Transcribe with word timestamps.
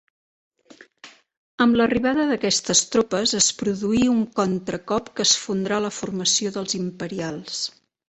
Amb 1.65 1.77
l'arribada 1.81 2.25
d'aquestes 2.31 2.81
tropes 2.95 3.35
es 3.41 3.51
produí 3.61 4.03
un 4.17 4.25
contracop 4.43 5.15
que 5.21 5.29
esfondrà 5.33 5.83
la 5.89 5.97
formació 6.03 6.59
dels 6.61 6.81
imperials. 6.85 7.67